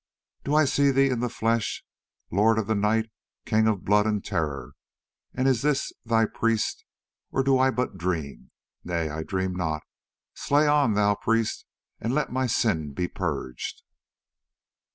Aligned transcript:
Do 0.43 0.55
I 0.55 0.65
see 0.65 0.89
thee 0.89 1.11
in 1.11 1.19
the 1.19 1.29
flesh, 1.29 1.85
Lord 2.31 2.57
of 2.57 2.65
the 2.65 2.73
night, 2.73 3.11
King 3.45 3.67
of 3.67 3.85
blood 3.85 4.07
and 4.07 4.25
terror, 4.25 4.71
and 5.35 5.47
is 5.47 5.61
this 5.61 5.93
thy 6.03 6.25
priest? 6.25 6.83
Or 7.31 7.43
do 7.43 7.59
I 7.59 7.69
but 7.69 7.99
dream? 7.99 8.49
Nay, 8.83 9.09
I 9.09 9.21
dream 9.21 9.53
not; 9.53 9.83
slay 10.33 10.65
on, 10.65 10.95
thou 10.95 11.13
priest, 11.13 11.65
and 11.99 12.15
let 12.15 12.31
my 12.31 12.47
sin 12.47 12.93
be 12.93 13.07
purged." 13.07 13.83